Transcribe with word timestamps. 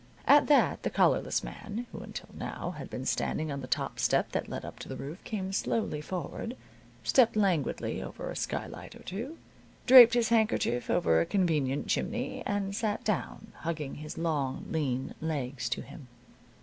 At 0.25 0.47
that 0.47 0.81
the 0.81 0.89
collarless 0.89 1.43
man, 1.43 1.85
who 1.91 1.99
until 1.99 2.29
now 2.33 2.71
had 2.71 2.89
been 2.89 3.05
standing 3.05 3.51
on 3.51 3.61
the 3.61 3.67
top 3.67 3.99
step 3.99 4.31
that 4.31 4.49
led 4.49 4.65
up 4.65 4.79
to 4.79 4.89
the 4.89 4.95
roof, 4.95 5.23
came 5.23 5.53
slowly 5.53 6.01
forward, 6.01 6.57
stepped 7.03 7.35
languidly 7.35 8.01
over 8.01 8.27
a 8.31 8.35
skylight 8.35 8.95
or 8.95 9.03
two, 9.03 9.37
draped 9.85 10.15
his 10.15 10.29
handkerchief 10.29 10.89
over 10.89 11.21
a 11.21 11.25
convenient 11.27 11.85
chimney 11.85 12.41
and 12.47 12.75
sat 12.75 13.03
down, 13.03 13.51
hugging 13.57 13.93
his 13.93 14.17
long, 14.17 14.65
lean 14.71 15.13
legs 15.21 15.69
to 15.69 15.83
him. 15.83 16.07